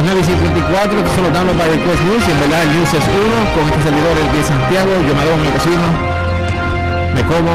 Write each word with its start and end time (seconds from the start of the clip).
las 0.00 0.14
9 0.14 0.20
y 0.20 0.24
54, 0.24 0.98
estos 0.98 1.14
son 1.14 1.24
los 1.24 1.32
downloads 1.32 1.58
by 1.58 1.68
Request 1.68 2.02
News, 2.04 2.24
y 2.26 2.30
en 2.30 2.40
verdad 2.40 2.62
el 2.62 2.72
News 2.72 2.88
es 2.88 3.04
uno, 3.04 3.38
con 3.52 3.64
este 3.68 3.82
servidor 3.84 4.14
el 4.16 4.28
de 4.32 4.44
Santiago, 4.44 4.90
yo 5.06 5.14
me 5.14 5.20
hago 5.20 5.36
mi 5.36 5.48
cocino, 5.52 5.86
me 7.14 7.22
como, 7.28 7.52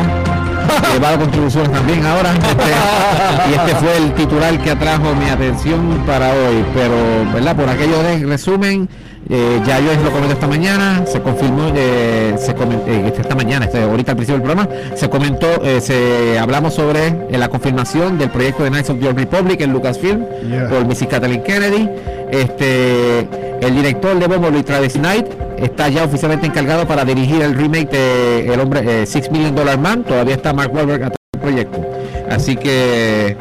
llevado 0.94 1.20
contribuciones 1.20 1.72
también 1.72 2.06
ahora, 2.06 2.34
este, 2.34 3.50
y 3.50 3.54
este 3.54 3.76
fue 3.78 3.98
el 3.98 4.14
titular 4.14 4.58
que 4.60 4.72
atrajo 4.72 5.16
mi 5.16 5.30
atención 5.30 6.04
para 6.06 6.30
hoy, 6.30 6.64
pero, 6.74 6.96
¿verdad? 7.34 7.56
Por 7.56 7.68
aquello 7.70 8.04
de 8.04 8.26
resumen, 8.26 8.90
eh, 9.28 9.60
ya 9.66 9.80
yo 9.80 9.92
lo 10.04 10.12
comenté 10.12 10.34
esta 10.34 10.48
mañana, 10.48 11.04
se 11.08 11.20
confirmó, 11.20 11.72
eh, 11.76 12.36
se 12.38 12.54
comentó, 12.54 12.92
eh, 12.92 13.12
esta 13.18 13.34
mañana, 13.34 13.66
este, 13.66 13.82
ahorita 13.82 14.12
al 14.12 14.18
principio 14.18 14.40
del 14.40 14.44
programa, 14.44 14.70
se 14.96 15.10
comentó, 15.10 15.48
eh, 15.64 15.82
se 15.82 16.38
hablamos 16.38 16.76
sobre 16.76 17.28
la 17.32 17.48
confirmación 17.48 18.20
del 18.20 18.30
proyecto 18.30 18.64
de 18.64 18.70
Knights 18.70 18.92
of 18.92 19.00
the 19.00 19.08
Old 19.08 19.18
Republic 19.18 19.62
en 19.62 19.74
Lucasfilm 19.74 20.26
Yeah. 20.48 20.70
por 20.70 20.86
Mrs. 20.86 21.08
Kathleen 21.08 21.42
Kennedy. 21.42 21.90
Este, 22.36 23.20
el 23.62 23.76
director 23.76 24.20
de 24.20 24.28
Bumblebee, 24.28 24.64
Travis 24.64 24.94
Knight, 24.94 25.26
está 25.58 25.88
ya 25.88 26.04
oficialmente 26.04 26.46
encargado 26.46 26.86
para 26.86 27.06
dirigir 27.06 27.42
el 27.42 27.56
remake 27.56 27.90
de 27.90 28.54
El 28.54 28.60
Hombre 28.60 29.04
eh, 29.04 29.06
Six 29.06 29.32
Million 29.32 29.56
Dollar 29.56 29.80
Man. 29.80 30.04
Todavía 30.04 30.36
está 30.36 30.54
Mark 30.54 30.74
Wahlberg 30.74 31.04
atrás 31.04 31.20
del 31.32 31.42
proyecto. 31.42 31.86
Así 32.30 32.58
que 32.58 33.38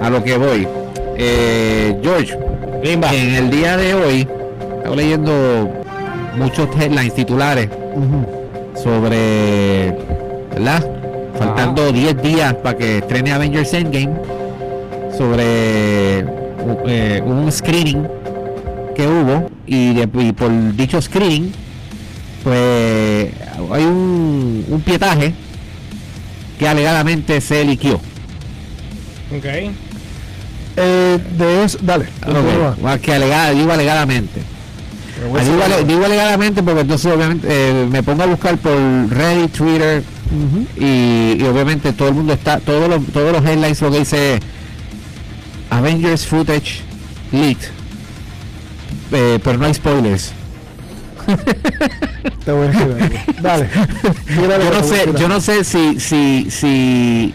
a 0.00 0.08
lo 0.08 0.24
que 0.24 0.38
voy. 0.38 0.66
Eh, 1.18 1.94
George, 2.02 2.38
en 2.82 3.34
el 3.34 3.50
día 3.50 3.76
de 3.76 3.94
hoy, 3.94 4.26
estaba 4.78 4.96
leyendo 4.96 5.68
muchos 6.38 6.68
headlines 6.74 7.14
titulares 7.14 7.68
sobre, 8.74 9.94
¿verdad? 10.54 10.82
Faltando 11.38 11.92
10 11.92 12.22
días 12.22 12.54
para 12.54 12.78
que 12.78 12.98
estrene 12.98 13.32
Avengers 13.32 13.74
Endgame, 13.74 14.14
sobre 15.16 16.20
eh, 16.86 17.22
un 17.24 17.52
screening 17.52 18.21
que 18.94 19.06
hubo 19.06 19.50
y, 19.66 19.94
de- 19.94 20.08
y 20.24 20.32
por 20.32 20.50
dicho 20.76 21.00
screening, 21.00 21.52
pues 22.44 23.30
hay 23.72 23.84
un, 23.84 24.64
un 24.68 24.80
pietaje 24.80 25.34
que 26.58 26.68
alegadamente 26.68 27.40
se 27.40 27.64
liquió. 27.64 27.94
Ok. 29.36 29.44
Eh, 30.76 31.18
de 31.38 31.64
eso, 31.64 31.78
dale. 31.82 32.06
continúa. 32.24 32.76
Ok, 32.94 33.00
Que 33.00 33.12
alegada, 33.14 33.50
digo 33.52 33.72
alegadamente. 33.72 34.40
Digo, 35.22 35.36
hacer- 35.38 35.62
ale- 35.62 35.84
digo 35.84 36.04
alegadamente 36.04 36.62
porque 36.62 36.80
entonces 36.80 37.12
obviamente 37.12 37.46
eh, 37.50 37.86
me 37.90 38.02
pongo 38.02 38.22
a 38.22 38.26
buscar 38.26 38.56
por 38.58 38.72
Reddit, 39.10 39.52
Twitter 39.52 40.02
y 40.78 41.42
obviamente 41.44 41.92
todo 41.92 42.08
el 42.08 42.14
mundo 42.14 42.32
está, 42.32 42.58
todos 42.58 42.88
los, 42.88 43.04
todos 43.12 43.32
los 43.32 43.44
headlines 43.44 43.80
lo 43.82 43.90
que 43.90 43.98
dice 43.98 44.40
Avengers 45.68 46.26
footage 46.26 46.80
leaked, 47.32 47.68
eh, 49.12 49.38
pero 49.42 49.58
no 49.58 49.66
hay 49.66 49.74
spoilers. 49.74 50.32
Dale. 53.40 53.68
Yo 54.28 54.70
no 54.70 54.82
sé, 54.82 55.12
yo 55.18 55.28
no 55.28 55.40
sé 55.40 55.64
si, 55.64 56.00
si, 56.00 56.50
si, 56.50 57.34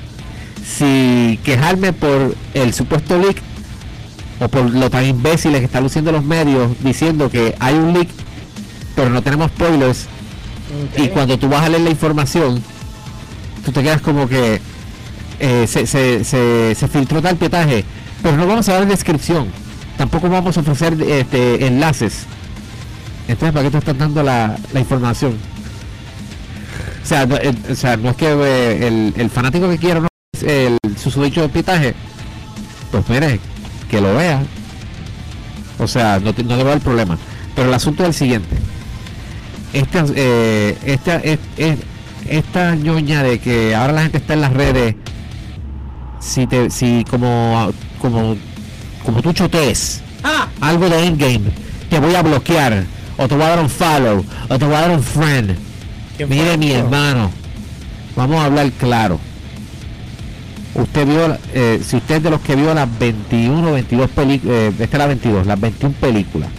si 0.66 1.40
quejarme 1.44 1.94
por 1.94 2.36
el 2.54 2.74
supuesto 2.74 3.18
leak 3.18 3.38
o 4.40 4.48
por 4.50 4.70
lo 4.70 4.90
tan 4.90 5.06
imbéciles 5.06 5.60
que 5.60 5.66
están 5.66 5.84
luciendo 5.84 6.12
los 6.12 6.24
medios 6.24 6.72
diciendo 6.84 7.30
que 7.30 7.56
hay 7.60 7.76
un 7.76 7.94
leak, 7.94 8.10
pero 8.96 9.10
no 9.10 9.22
tenemos 9.22 9.52
spoilers. 9.52 10.08
Y 10.98 11.08
cuando 11.08 11.40
tú 11.40 11.48
vas 11.48 11.64
a 11.64 11.70
leer 11.70 11.84
la 11.84 11.90
información, 11.90 12.62
tú 13.64 13.72
te 13.72 13.82
quedas 13.82 14.02
como 14.02 14.28
que 14.28 14.60
eh, 15.40 15.66
se, 15.68 15.88
se, 15.88 16.24
se, 16.26 16.76
se 16.76 16.88
filtró 16.90 17.22
tal 17.22 17.38
pietaje, 17.38 17.86
pero 18.22 18.36
no 18.36 18.46
vamos 18.48 18.68
a 18.68 18.74
dar 18.74 18.88
descripción. 18.88 19.48
Tampoco 19.98 20.30
vamos 20.30 20.58
a 20.58 20.62
ofrecer 20.62 20.96
este, 21.02 21.66
enlaces. 21.66 22.26
Entonces, 23.28 23.52
¿para 23.54 23.66
qué 23.66 23.72
tú 23.72 23.78
estás 23.78 23.98
dando 23.98 24.24
la, 24.24 24.56
la 24.74 24.80
información? 24.80 25.36
O 27.04 27.06
sea, 27.06 27.26
no, 27.26 27.36
eh, 27.38 27.54
o 27.72 27.76
sea, 27.76 27.98
no 27.98 28.10
es 28.12 28.16
que 28.16 28.28
eh, 28.32 28.88
el, 28.88 29.14
el 29.18 29.30
fanático 29.30 29.70
que 29.70 29.78
quiera 29.78 30.00
no 30.02 30.08
el 30.46 30.78
susodicho 30.98 31.42
de 31.42 31.50
pietaje, 31.50 31.96
pues 32.92 33.10
mire, 33.10 33.40
que 33.90 34.00
lo 34.00 34.14
vea. 34.16 34.44
O 35.80 35.88
sea, 35.88 36.20
no, 36.20 36.34
te- 36.34 36.44
no 36.44 36.56
le 36.56 36.64
va 36.64 36.74
el 36.74 36.82
problema. 36.82 37.18
Pero 37.56 37.70
el 37.70 37.74
asunto 37.74 38.04
es 38.04 38.10
el 38.10 38.14
siguiente 38.14 38.56
esta, 39.74 40.06
eh, 40.16 40.78
esta, 40.86 41.18
es- 41.18 41.40
es- 41.58 41.78
esta 42.30 42.76
ñoña 42.76 43.24
de 43.24 43.40
que 43.40 43.76
ahora 43.76 43.94
la 43.94 44.02
gente 44.04 44.18
está 44.20 44.34
en 44.34 44.42
las 44.42 44.54
redes, 44.54 44.96
si 46.20 46.48
te, 46.48 46.70
si 46.70 47.04
como, 47.10 47.72
como, 48.02 48.38
como 49.08 49.22
tú 49.22 49.32
chotees 49.32 50.02
Ah, 50.22 50.50
algo 50.60 50.90
de 50.90 51.06
endgame, 51.06 51.50
te 51.90 51.98
voy 51.98 52.14
a 52.14 52.22
bloquear, 52.22 52.84
o 53.16 53.26
te 53.26 53.36
voy 53.36 53.44
a 53.46 53.50
dar 53.50 53.60
un 53.60 53.70
follow, 53.70 54.26
o 54.50 54.60
te 54.60 54.66
voy 54.66 54.76
a 54.76 54.82
dar 54.82 54.92
un 54.92 55.02
friend. 55.02 55.56
¿quién 56.18 56.28
Mire 56.28 56.58
mi 56.58 56.72
hermano, 56.72 57.32
vamos 58.18 58.38
a 58.38 58.46
hablar 58.46 58.70
claro. 58.74 59.18
Usted 60.74 61.08
vio, 61.08 61.38
eh, 61.54 61.82
si 61.88 61.96
usted 61.96 62.16
es 62.16 62.24
de 62.24 62.30
los 62.32 62.42
que 62.42 62.58
vio 62.58 62.74
las 62.74 62.90
21, 63.00 63.72
22 63.72 64.10
películas, 64.10 64.74
esta 64.78 64.84
es 64.84 64.94
la 64.94 65.08
22, 65.08 65.48
las 65.48 65.62
21 65.62 65.96
películas, 66.02 66.50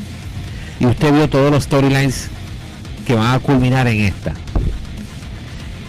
y 0.81 0.87
usted 0.87 1.13
vio 1.13 1.29
todos 1.29 1.51
los 1.51 1.65
storylines 1.65 2.29
que 3.07 3.15
van 3.15 3.35
a 3.35 3.39
culminar 3.41 3.87
en 3.89 4.05
esta, 4.05 4.33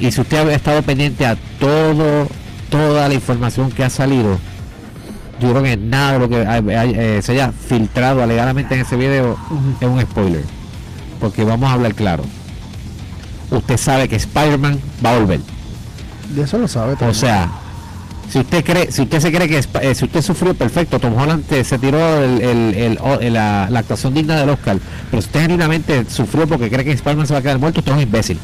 y 0.02 0.12
si 0.12 0.20
usted 0.20 0.50
ha 0.50 0.54
estado 0.54 0.82
pendiente 0.82 1.26
a 1.26 1.38
todo, 1.58 2.28
toda 2.70 3.08
la 3.08 3.14
información 3.14 3.72
que 3.72 3.86
ha 3.86 3.90
salido, 3.90 4.38
yo 5.40 5.52
creo 5.52 5.64
que 5.64 5.78
nada 5.78 6.14
de 6.14 6.20
lo 6.20 6.30
que 6.30 6.46
hay- 6.46 6.70
hay- 6.76 6.94
eh, 6.96 7.22
se 7.24 7.34
haya 7.34 7.52
filtrado 7.52 8.22
alegadamente 8.24 8.76
en 8.76 8.82
ese 8.82 8.96
video 8.96 9.38
es 9.80 9.88
un 9.88 10.02
spoiler, 10.02 10.44
porque 11.20 11.44
vamos 11.44 11.70
a 11.70 11.74
hablar 11.74 11.94
claro. 11.96 12.24
Usted 13.52 13.78
sabe 13.78 14.08
que 14.08 14.16
Spider-Man 14.18 14.80
va 15.04 15.12
a 15.16 15.20
volver. 15.20 15.40
De 16.36 16.44
eso 16.44 16.58
lo 16.60 16.68
sabe. 16.68 16.94
O 16.94 16.96
también. 16.98 17.16
sea, 17.16 17.50
si 18.30 18.38
usted 18.40 18.64
cree, 18.64 18.92
si 18.92 19.02
usted 19.02 19.20
se 19.20 19.32
cree 19.32 19.48
que 19.48 19.58
eh, 19.82 19.96
si 19.96 20.06
usted 20.06 20.22
sufrió 20.22 20.54
perfecto, 20.54 21.00
Tom 21.00 21.18
Holland 21.18 21.44
te- 21.46 21.64
se 21.64 21.80
tiró 21.80 22.24
el- 22.24 22.42
el- 22.76 23.00
o- 23.02 23.20
la, 23.20 23.68
la 23.72 23.80
actuación 23.80 24.14
digna 24.14 24.36
del 24.36 24.50
Oscar, 24.50 24.78
pero 25.10 25.22
si 25.22 25.28
usted 25.28 25.42
genuinamente 25.42 26.06
sufrió 26.10 26.48
porque 26.48 26.70
cree 26.70 26.86
que 26.86 26.92
Spider-Man 26.92 27.26
se 27.26 27.34
va 27.34 27.40
a 27.40 27.42
quedar 27.42 27.58
muerto, 27.58 27.80
usted 27.80 27.92
es 27.92 27.98
un 27.98 28.04
imbécil. 28.04 28.40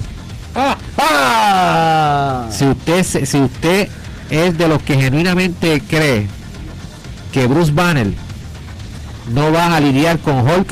Ah, 0.56 0.78
¡Ah! 0.98 2.48
Si 2.50 2.66
usted 2.66 3.04
si 3.04 3.38
usted 3.40 3.90
es 4.30 4.58
de 4.58 4.68
los 4.68 4.82
que 4.82 4.96
genuinamente 4.96 5.82
cree 5.88 6.28
que 7.36 7.48
Bruce 7.48 7.74
Banner 7.74 8.08
no 9.34 9.52
va 9.52 9.76
a 9.76 9.80
lidiar 9.82 10.20
con 10.20 10.40
Hulk 10.40 10.68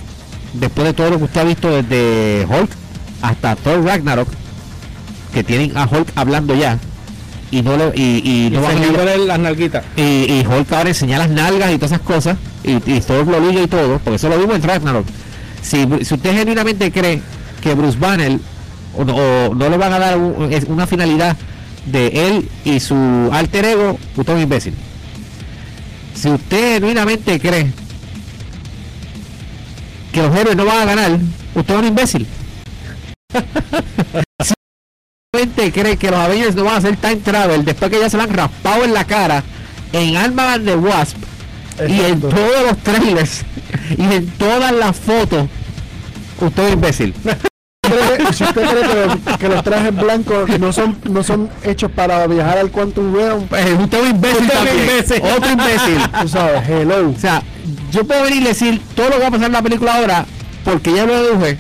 después 0.54 0.88
de 0.88 0.94
todo 0.94 1.10
lo 1.10 1.18
que 1.18 1.24
usted 1.26 1.42
ha 1.42 1.44
visto 1.44 1.70
desde 1.70 2.46
Hulk 2.50 2.70
hasta 3.22 3.58
Thor 3.58 3.84
Ragnarok, 3.84 4.30
que 5.34 5.44
tienen 5.44 5.76
a 5.78 5.84
Hulk 5.86 6.08
hablando 6.16 6.56
ya 6.56 6.80
y 7.52 7.62
no 7.64 7.76
le 7.76 7.92
y, 7.96 8.46
y 8.46 8.50
no 8.50 8.62
van 8.62 8.78
a 8.78 9.18
las 9.28 9.40
nalguitas. 9.40 9.84
y, 9.98 10.02
y 10.02 10.46
Hulk 10.50 10.72
ahora 10.72 10.88
enseña 10.90 11.18
las 11.20 11.30
nalgas 11.32 11.70
y 11.74 11.76
todas 11.76 11.92
esas 11.92 12.02
cosas, 12.06 12.38
y, 12.64 12.76
y 12.90 13.02
todo 13.02 13.24
lo 13.26 13.52
y 13.62 13.68
todo, 13.68 14.00
porque 14.00 14.16
eso 14.16 14.30
lo 14.30 14.40
vimos 14.40 14.56
en 14.56 14.64
Ragnarok. 14.64 15.06
Si, 15.62 15.86
si 16.04 16.14
usted 16.14 16.34
genuinamente 16.34 16.92
cree 16.94 17.22
que 17.62 17.74
Bruce 17.74 17.98
Banner 18.00 18.40
o, 18.96 19.04
no- 19.04 19.16
o 19.16 19.54
no 19.54 19.70
le 19.70 19.78
van 19.78 19.92
a 19.92 20.00
dar 20.00 20.18
un- 20.18 20.52
es 20.54 20.64
una 20.64 20.88
finalidad 20.88 21.36
de 21.88 22.08
él 22.30 22.50
y 22.64 22.80
su 22.80 22.96
alter 23.34 23.66
ego, 23.66 24.00
usted 24.16 24.32
es 24.32 24.38
un 24.38 24.44
imbécil. 24.44 24.74
Si 26.16 26.30
usted 26.30 26.76
genuinamente 26.76 27.40
cree 27.40 27.72
que 30.12 30.22
los 30.22 30.36
héroes 30.36 30.56
no 30.56 30.66
van 30.66 30.82
a 30.82 30.86
ganar, 30.86 31.20
usted 31.56 31.74
es 31.74 31.80
un 31.80 31.88
imbécil. 31.88 32.28
si 34.44 34.54
genuinamente 35.34 35.72
cree 35.72 35.98
que 35.98 36.12
los 36.12 36.20
Avengers 36.20 36.56
no 36.56 36.64
van 36.64 36.76
a 36.76 36.78
hacer 36.78 36.96
time 36.98 37.18
travel 37.18 37.66
después 37.66 37.92
que 37.92 38.00
ya 38.00 38.10
se 38.10 38.18
lo 38.18 38.24
han 38.24 38.34
raspado 38.34 38.84
en 38.84 38.94
la 38.94 39.06
cara 39.06 39.44
en 39.92 40.16
Ant-Man 40.18 40.66
the 40.66 40.76
Wasp 40.76 41.18
y 41.88 42.00
en 42.02 42.20
todos 42.20 42.66
los 42.68 42.78
trailers 42.80 43.44
y 43.98 44.04
en 44.04 44.28
todas 44.38 44.72
las 44.72 44.96
fotos, 44.96 45.48
usted 46.40 46.64
es 46.64 46.68
un 46.68 46.74
imbécil. 46.74 47.14
Cree- 47.96 48.34
si 48.34 48.44
usted 48.44 48.62
cree 48.62 48.82
que 48.82 48.96
los, 49.28 49.38
que 49.38 49.50
los 49.50 49.64
trajes 49.64 49.96
blancos 49.96 50.60
no 50.60 50.74
son 50.74 50.98
no 51.10 51.24
son 51.24 51.50
hechos 51.64 51.92
para 51.92 52.26
viajar 52.28 52.58
al 52.58 52.70
Quantum 52.72 53.14
Realm, 53.16 53.48
Pues, 53.48 53.66
usted 53.80 53.98
es 53.98 54.04
un 54.04 54.10
imbécil 54.16 54.42
Usted 54.44 54.54
también. 54.54 54.80
imbécil. 54.80 55.22
Otro 55.38 55.52
imbécil. 55.52 55.98
tú 56.22 56.28
sabes, 56.28 56.70
hello. 56.70 57.10
O 57.16 57.20
sea, 57.20 57.42
yo 57.92 58.04
puedo 58.06 58.24
venir 58.24 58.42
y 58.44 58.46
decir 58.46 58.82
todo 58.96 59.10
lo 59.10 59.16
que 59.16 59.22
va 59.22 59.28
a 59.28 59.32
pasar 59.32 59.46
en 59.48 59.52
la 59.54 59.62
película 59.62 59.96
ahora 59.96 60.26
porque 60.64 60.94
ya 60.94 61.06
lo 61.06 61.22
deduje. 61.24 61.58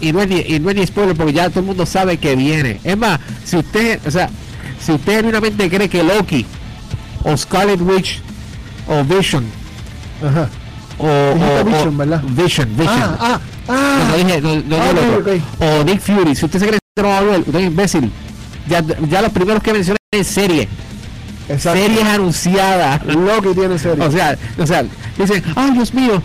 Y 0.00 0.12
no, 0.12 0.20
es 0.20 0.28
ni, 0.28 0.40
y 0.40 0.60
no 0.60 0.68
es 0.70 0.76
ni 0.76 0.86
spoiler 0.86 1.16
porque 1.16 1.32
ya 1.32 1.48
todo 1.48 1.60
el 1.60 1.66
mundo 1.66 1.86
sabe 1.86 2.18
que 2.18 2.36
viene. 2.36 2.80
Es 2.84 2.96
más, 2.98 3.18
si 3.44 3.56
usted, 3.56 3.98
o 4.06 4.10
sea, 4.10 4.28
si 4.78 4.92
usted 4.92 5.16
genuinamente 5.16 5.70
cree 5.70 5.88
que 5.88 6.02
Loki 6.02 6.44
o 7.24 7.34
Scarlet 7.36 7.80
Witch 7.80 8.20
o 8.88 9.02
Vision 9.04 9.44
Ajá. 10.22 10.48
o, 10.98 11.06
o- 11.06 11.64
Vision, 11.64 11.96
¿verdad? 11.96 12.22
Vision, 12.28 12.68
Vision. 12.76 12.94
Ah, 13.00 13.16
ah, 13.20 13.40
ah. 13.68 14.08
no 14.10 14.16
dije, 14.16 14.40
no, 14.40 14.54
no, 14.56 14.76
Ah, 14.76 14.92
no, 14.92 15.00
ok, 15.18 15.26
no, 15.26 15.32
ok. 15.32 15.80
O 15.80 15.84
Nick 15.84 16.00
Fury, 16.00 16.34
si 16.34 16.44
usted 16.44 16.58
se 16.60 16.66
cree 16.68 16.78
que 16.94 17.02
no 17.02 17.08
va 17.08 17.18
a 17.18 17.20
volver, 17.22 17.40
usted 17.40 17.54
es 17.60 17.66
imbécil. 17.66 18.12
Ya, 18.68 18.82
ya 19.08 19.22
los 19.22 19.32
primeros 19.32 19.62
que 19.62 19.72
mencioné 19.72 19.98
en 20.12 20.24
serie. 20.24 20.68
Exacto. 21.48 21.80
Series 21.80 22.04
anunciadas. 22.04 23.04
Loki 23.06 23.54
tiene 23.54 23.78
serie. 23.78 24.04
O 24.04 24.10
sea, 24.10 24.36
o 24.58 24.66
sea, 24.66 24.84
dicen, 25.16 25.42
ay 25.54 25.70
Dios 25.72 25.94
mío, 25.94 26.22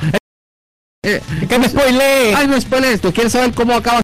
Eh, 1.03 1.19
Que 1.49 1.57
me 1.59 1.67
spoilee. 1.67 2.33
Ay, 2.35 2.47
no 2.47 2.59
spoiler 2.61 2.93
esto. 2.93 3.11
¿Quieres 3.11 3.31
saber 3.31 3.51
cómo 3.53 3.73
acaba? 3.73 4.01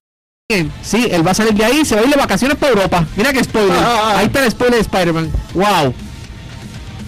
Sí, 0.82 1.08
él 1.12 1.28
va 1.28 1.32
a 1.32 1.34
salir 1.34 1.54
de 1.54 1.66
ahí 1.66 1.84
se 1.86 1.94
va 1.96 2.02
a 2.02 2.04
ir 2.06 2.10
de 2.10 2.16
vacaciones 2.18 2.58
para 2.58 2.72
Europa. 2.72 3.06
Mira 3.18 3.34
que 3.34 3.44
spoiler. 3.44 3.76
Ah, 3.78 4.02
ah. 4.14 4.18
Ahí 4.20 4.28
está 4.28 4.46
el 4.46 4.52
spoiler 4.52 4.76
de 4.76 4.82
Spider-Man. 4.82 5.32
Wow. 5.54 5.94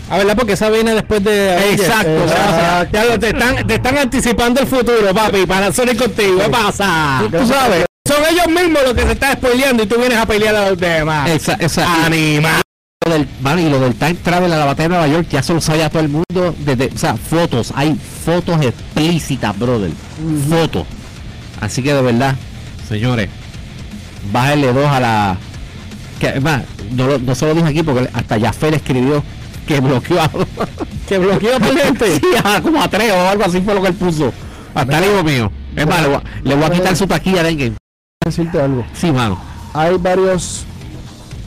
A 0.09 0.17
ver, 0.17 0.35
porque 0.35 0.53
esa 0.53 0.69
viene 0.69 0.95
después 0.95 1.23
de. 1.23 1.73
Exacto, 1.73 2.23
exacto. 2.23 2.89
Ya 2.91 3.05
lo, 3.05 3.19
te, 3.19 3.27
están, 3.27 3.67
te 3.67 3.75
están 3.75 3.97
anticipando 3.97 4.61
el 4.61 4.67
futuro, 4.67 5.13
papi. 5.13 5.45
Para 5.45 5.71
Sonic 5.71 5.97
contigo. 5.97 6.39
¿Qué 6.39 6.49
pasa? 6.49 7.23
Tú 7.31 7.45
sabes. 7.45 7.85
Son 8.07 8.17
ellos 8.27 8.47
mismos 8.47 8.81
los 8.83 8.93
que 8.95 9.03
se 9.03 9.11
están 9.11 9.33
spoileando 9.33 9.83
y 9.83 9.85
tú 9.85 9.97
vienes 9.99 10.17
a 10.17 10.25
pelear 10.25 10.55
a 10.55 10.69
los 10.69 10.79
demás. 10.79 11.29
Anima. 11.77 12.61
lo 13.05 13.13
del, 13.13 13.27
mano, 13.39 13.61
y 13.61 13.69
lo 13.69 13.79
del 13.79 13.93
time 13.93 14.15
travel 14.15 14.51
a 14.51 14.57
la 14.57 14.65
batalla 14.65 14.89
de 14.89 14.95
Nueva 14.95 15.07
York, 15.07 15.27
ya 15.29 15.43
se 15.43 15.53
lo 15.53 15.61
sabía 15.61 15.91
todo 15.91 16.01
el 16.01 16.09
mundo. 16.09 16.55
Desde, 16.57 16.87
o 16.87 16.97
sea, 16.97 17.15
fotos, 17.15 17.71
hay 17.75 17.95
fotos 18.25 18.59
explícitas, 18.65 19.57
brother. 19.59 19.91
Fotos. 20.49 20.87
Así 21.61 21.83
que 21.83 21.93
de 21.93 22.01
verdad, 22.01 22.35
señores, 22.87 23.29
bájenle 24.31 24.73
dos 24.73 24.87
a 24.87 24.99
la. 24.99 25.37
Que, 26.19 26.39
más, 26.39 26.63
no, 26.91 27.19
no 27.19 27.35
se 27.35 27.45
lo 27.45 27.53
dije 27.53 27.67
aquí 27.67 27.83
porque 27.83 28.09
hasta 28.11 28.39
Jafé 28.39 28.71
le 28.71 28.77
escribió 28.77 29.23
que 29.69 29.79
bloqueó 29.79 30.19
a, 30.19 30.29
Que 31.07 31.19
bloqueó 31.19 31.59
por 31.59 31.77
gente. 31.77 32.15
Sí, 32.19 32.25
a- 32.43 32.59
como 32.59 32.81
a 32.81 32.87
tres 32.89 33.11
o 33.11 33.29
algo 33.29 33.43
así 33.45 33.61
fue 33.61 33.75
lo 33.75 33.81
que 33.83 33.89
él 33.89 33.93
puso. 33.93 34.33
Hasta 34.73 34.97
el 34.97 35.11
hijo 35.11 35.23
mío. 35.23 35.51
Es 35.75 35.85
más, 35.87 36.01
le 36.01 36.07
voy, 36.07 36.17
a- 36.17 36.23
le 36.43 36.55
voy 36.55 36.63
a 36.63 36.69
quitar 36.71 36.95
su 36.95 37.05
taquilla 37.05 37.43
de 37.43 37.49
Endgame. 37.49 37.75
decirte 38.25 38.59
algo. 38.59 38.83
Sí, 38.93 39.11
mano. 39.11 39.39
Hay 39.75 39.95
varios. 39.97 40.65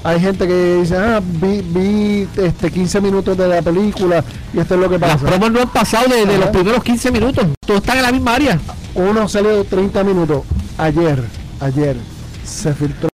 Hay 0.05 0.21
gente 0.21 0.47
que 0.47 0.77
dice, 0.83 0.97
ah, 0.97 1.21
vi, 1.23 1.63
vi 1.63 2.29
este 2.37 2.71
15 2.71 3.01
minutos 3.01 3.37
de 3.37 3.47
la 3.49 3.61
película 3.63 4.25
y 4.55 4.59
esto 4.61 4.75
es 4.75 4.81
lo 4.81 4.89
que 4.89 4.99
Las 4.99 5.13
pasa. 5.15 5.27
promos 5.27 5.51
no 5.53 5.61
han 5.63 5.69
pasado 5.69 6.09
de, 6.09 6.25
de 6.27 6.39
los 6.39 6.49
primeros 6.51 6.83
15 6.85 7.11
minutos. 7.11 7.45
Todos 7.67 7.81
están 7.81 7.97
en 7.99 8.03
la 8.05 8.13
misma 8.13 8.35
área. 8.37 8.59
Uno 8.95 9.29
salió 9.29 9.65
30 9.65 10.03
minutos. 10.05 10.43
Ayer, 10.79 11.23
ayer, 11.61 11.97
se 12.45 12.73
filtró 12.75 13.09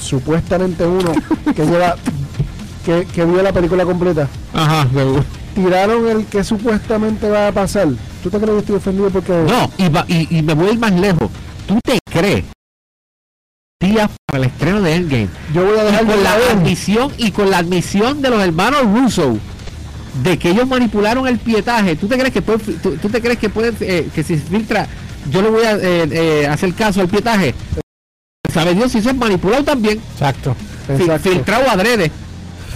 supuestamente 0.00 0.84
uno 0.86 1.12
que 1.54 1.64
lleva, 1.64 1.96
que, 2.84 3.04
que 3.06 3.24
vio 3.24 3.42
la 3.42 3.52
película 3.52 3.84
completa. 3.84 4.28
Ajá, 4.52 4.86
Tiraron 5.54 6.08
el 6.08 6.26
que 6.26 6.42
supuestamente 6.44 7.28
va 7.28 7.48
a 7.48 7.52
pasar. 7.52 7.88
¿Tú 8.22 8.30
te 8.30 8.38
crees 8.38 8.52
que 8.52 8.58
estoy 8.60 8.76
ofendido 8.76 9.10
porque 9.10 9.32
No, 9.32 9.70
y, 9.76 9.88
va- 9.88 10.04
y, 10.08 10.38
y 10.38 10.42
me 10.42 10.54
voy 10.54 10.68
a 10.68 10.72
ir 10.72 10.78
más 10.78 10.92
lejos. 10.92 11.30
¿Tú 11.66 11.78
te 11.84 11.98
crees? 12.10 12.44
Día 13.80 14.08
para 14.26 14.38
el 14.38 14.44
estreno 14.44 14.80
de 14.80 14.94
Endgame. 14.94 15.28
yo 15.52 15.64
voy 15.66 15.76
a 15.78 15.82
Y 15.82 15.86
dejar 15.86 16.06
de 16.06 16.12
con 16.14 16.22
la 16.22 16.36
ver? 16.36 16.50
admisión 16.52 17.12
y 17.18 17.30
con 17.32 17.50
la 17.50 17.58
admisión 17.58 18.22
de 18.22 18.30
los 18.30 18.42
hermanos 18.42 18.82
Russo 18.84 19.36
de 20.22 20.38
que 20.38 20.50
ellos 20.50 20.68
manipularon 20.68 21.26
el 21.26 21.38
pietaje. 21.38 21.96
¿Tú 21.96 22.06
te 22.06 22.16
crees 22.16 22.32
que 22.32 22.42
puede, 22.42 22.58
tú, 22.58 22.96
tú 22.96 23.08
te 23.08 23.20
crees 23.20 23.38
que 23.38 23.48
puede 23.50 23.72
eh, 23.80 24.08
que 24.14 24.22
si 24.22 24.36
se 24.38 24.42
filtra 24.44 24.86
yo 25.30 25.42
le 25.42 25.50
voy 25.50 25.64
a 25.64 25.72
eh, 25.76 26.08
eh, 26.10 26.46
hacer 26.48 26.72
caso 26.74 27.00
al 27.00 27.08
pietaje? 27.08 27.54
¿Sabe 28.52 28.74
Dios 28.74 28.92
si 28.92 28.98
es 28.98 29.14
manipulado 29.16 29.64
también? 29.64 30.00
Exacto. 30.12 30.54
Exacto. 30.88 31.30
filtrado 31.30 31.68
adrede. 31.70 32.10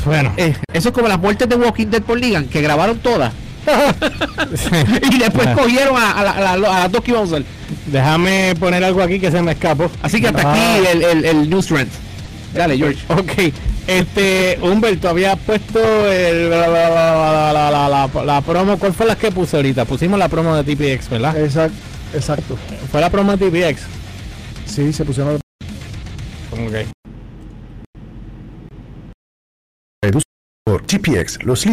Bueno. 0.07 0.33
Eh, 0.37 0.55
eso 0.73 0.89
es 0.89 0.95
como 0.95 1.09
las 1.09 1.19
muertes 1.19 1.49
de 1.49 1.57
Walking 1.57 1.87
Dead 1.89 2.03
por 2.03 2.19
Ligan, 2.19 2.47
que 2.49 2.63
grabaron 2.63 2.99
todas. 3.01 3.33
y 5.13 5.19
después 5.19 5.49
cogieron 5.49 5.97
a, 5.97 6.13
a 6.13 6.23
la- 6.25 6.31
a 6.53 6.57
la- 6.57 6.77
a 6.77 6.81
las 6.81 6.93
dos 6.93 7.03
que 7.03 7.11
iban 7.11 7.23
a 7.23 7.27
usar. 7.27 7.43
Déjame 7.87 8.55
poner 8.59 8.85
algo 8.85 9.03
aquí 9.03 9.19
que 9.19 9.31
se 9.31 9.43
me 9.43 9.53
escapó. 9.53 9.91
Así 10.03 10.21
que 10.21 10.29
hasta 10.29 10.43
Ah. 10.45 10.53
aquí 10.53 10.87
el, 10.93 11.03
el, 11.03 11.25
el 11.25 11.51
news 11.51 11.67
trend. 11.67 11.91
Dale, 12.55 12.77
George. 12.79 12.99
Ok, 13.09 13.53
este, 13.89 14.59
Humberto 14.63 15.09
había 15.09 15.35
puesto 15.37 15.81
el, 16.11 16.49
la, 16.51 16.69
la- 16.69 16.89
la- 16.91 17.53
la- 17.53 17.71
la- 17.71 17.89
la- 18.09 18.25
la 18.25 18.41
promo, 18.41 18.79
¿cuál 18.79 18.93
fue 18.95 19.07
la 19.07 19.17
que 19.17 19.31
puse 19.33 19.57
ahorita? 19.57 19.85
Pusimos 19.85 20.19
la 20.19 20.29
promo 20.29 20.55
de 20.57 20.63
TPX, 20.75 21.09
¿verdad? 21.11 21.37
Exacto, 21.39 21.77
exacto. 22.15 22.57
Fue 22.91 23.01
la 23.01 23.11
promo 23.11 23.37
de 23.37 23.51
TPX. 23.51 23.83
Sí, 24.67 24.93
se 24.93 25.05
pusieron 25.05 25.37
Ok. 26.53 26.87
Por 30.67 30.83
GPX, 30.85 31.45
los 31.45 31.65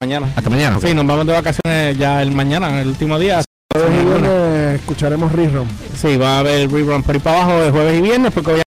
Mañana. 0.00 0.30
Hasta 0.36 0.50
mañana. 0.50 0.78
Sí, 0.80 0.92
nos 0.94 1.06
vamos 1.06 1.26
de 1.26 1.32
vacaciones 1.32 1.96
ya 1.98 2.20
el 2.22 2.30
mañana, 2.32 2.80
el 2.82 2.88
último 2.88 3.18
día. 3.18 3.42
jueves 3.72 3.90
y 4.02 4.04
viernes, 4.04 4.80
escucharemos 4.80 5.32
rerun. 5.32 5.68
Sí, 5.96 6.16
va 6.16 6.36
a 6.36 6.38
haber 6.40 6.70
rerun 6.70 7.02
por 7.02 7.14
ahí 7.14 7.20
para 7.20 7.42
abajo 7.42 7.60
de 7.62 7.70
jueves 7.70 7.98
y 7.98 8.02
viernes 8.02 8.32
porque 8.32 8.50
voy 8.52 8.60
a... 8.60 8.62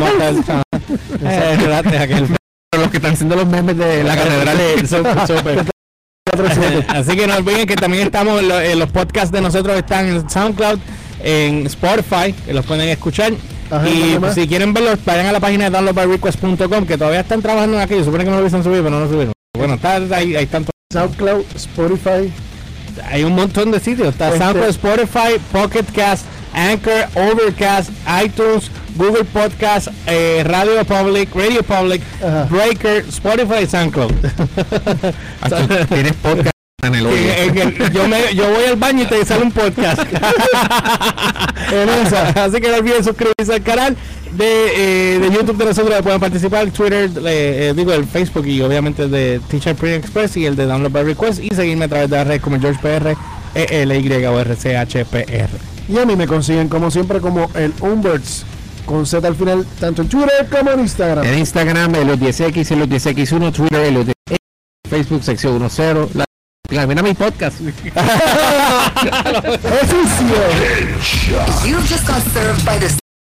Vamos 0.00 0.20
a 0.20 0.30
estar- 0.30 0.62
Eh, 0.72 1.52
espérate, 1.52 1.98
aquel- 1.98 2.36
los 2.76 2.90
que 2.90 2.96
están 2.96 3.12
haciendo 3.12 3.36
los 3.36 3.46
memes 3.46 3.76
de 3.76 4.02
la 4.02 4.16
catedral 4.16 4.58
de. 4.58 5.64
Así 6.88 7.16
que 7.16 7.26
no 7.28 7.36
olviden 7.36 7.66
que 7.68 7.76
también 7.76 8.02
estamos, 8.08 8.42
en 8.42 8.78
los 8.80 8.90
podcasts 8.90 9.30
de 9.30 9.40
nosotros 9.40 9.76
están 9.76 10.06
en 10.08 10.28
SoundCloud, 10.28 10.80
en 11.22 11.66
Spotify, 11.66 12.32
que 12.32 12.52
los 12.52 12.66
pueden 12.66 12.88
escuchar. 12.88 13.32
Ajá, 13.76 13.88
y 13.88 14.00
¿dónde 14.00 14.18
más? 14.20 14.34
si 14.34 14.46
quieren 14.48 14.72
verlos, 14.74 14.98
vayan 15.04 15.26
a 15.26 15.32
la 15.32 15.40
página 15.40 15.64
de 15.64 15.70
downloadbyrequest.com, 15.70 16.86
que 16.86 16.98
todavía 16.98 17.20
están 17.20 17.42
trabajando 17.42 17.76
en 17.76 17.82
aquello. 17.82 18.04
Supone 18.04 18.24
que 18.24 18.30
no 18.30 18.36
lo 18.36 18.42
hubiesen 18.42 18.62
subido, 18.62 18.82
pero 18.84 18.96
no 18.96 19.00
lo 19.04 19.08
subieron. 19.10 19.32
Bueno, 19.56 19.74
está 19.74 19.96
ahí, 19.96 20.36
ahí 20.36 20.44
están. 20.44 20.66
SoundCloud, 20.92 21.44
Spotify, 21.56 22.32
Hay 23.10 23.24
un 23.24 23.34
montón 23.34 23.70
de 23.72 23.80
sitios. 23.80 24.08
Está 24.08 24.28
Este- 24.28 24.38
SoundCloud, 24.38 24.68
Spotify, 24.70 25.40
Pocket 25.50 25.84
Cast, 25.94 26.26
Anchor, 26.52 27.06
Overcast, 27.16 27.90
iTunes, 28.24 28.70
Google 28.94 29.24
Podcast, 29.24 29.88
eh, 30.06 30.42
Radio 30.46 30.84
Public, 30.84 31.34
Radio 31.34 31.62
Public, 31.64 32.00
Ajá. 32.22 32.46
Breaker, 32.48 33.04
Spotify 33.08 33.66
SoundCloud. 33.66 34.12
Tienes 35.88 36.12
podcast 36.22 36.53
en 36.86 36.94
el 36.94 37.06
hoyo. 37.06 37.16
Yo, 37.92 38.08
me, 38.08 38.34
yo 38.34 38.50
voy 38.50 38.64
al 38.64 38.76
baño 38.76 39.02
y 39.02 39.06
te 39.06 39.24
sale 39.24 39.44
un 39.44 39.52
podcast. 39.52 40.00
en 41.72 41.88
esa. 41.88 42.28
Así 42.44 42.60
que 42.60 42.68
no 42.68 42.76
olviden 42.76 43.04
suscribirse 43.04 43.54
al 43.54 43.62
canal 43.62 43.96
de, 44.32 45.14
eh, 45.14 45.18
de 45.18 45.30
YouTube 45.30 45.56
de 45.56 45.66
nosotros. 45.66 46.02
Pueden 46.02 46.20
participar, 46.20 46.70
Twitter, 46.70 47.10
eh, 47.18 47.68
eh, 47.70 47.72
digo 47.76 47.92
el 47.92 48.04
Facebook 48.06 48.46
y 48.46 48.60
obviamente 48.60 49.08
de 49.08 49.40
Teacher 49.48 49.74
Print 49.74 50.04
Express 50.04 50.36
y 50.36 50.46
el 50.46 50.56
de 50.56 50.66
Download 50.66 50.92
by 50.92 51.04
Request. 51.04 51.42
Y 51.42 51.54
seguirme 51.54 51.86
a 51.86 51.88
través 51.88 52.10
de 52.10 52.16
las 52.16 52.26
redes 52.26 52.42
como 52.42 52.60
George 52.60 52.80
PR, 52.80 53.16
E 53.54 53.82
L 53.82 53.98
Y 53.98 54.12
o 54.24 54.40
R 54.40 54.56
C 54.56 54.76
H 54.76 55.04
P 55.04 55.24
R. 55.28 55.48
Y 55.88 55.98
a 55.98 56.06
mí 56.06 56.16
me 56.16 56.26
consiguen 56.26 56.68
como 56.68 56.90
siempre 56.90 57.20
como 57.20 57.50
el 57.54 57.72
Umberts 57.80 58.44
con 58.86 59.06
Z 59.06 59.26
al 59.26 59.34
final, 59.34 59.66
tanto 59.80 60.02
en 60.02 60.08
Twitter 60.08 60.46
como 60.50 60.70
en 60.72 60.80
Instagram. 60.80 61.24
En 61.24 61.38
Instagram, 61.38 61.92
los 62.06 62.18
10X, 62.18 62.76
los 62.76 62.88
10X1, 62.88 63.52
Twitter, 63.52 63.92
los 63.92 64.06
10X, 64.06 64.36
Facebook, 64.88 65.22
sección 65.22 65.58
10. 65.58 66.14
La, 66.14 66.24
mira, 66.70 66.86
mira 66.86 67.02
mi 67.02 67.14
podcast. 67.14 67.60
You 71.66 71.80
just 71.82 72.06
got 72.06 72.22
served 72.22 72.64
by 72.64 72.78
the 72.78 73.03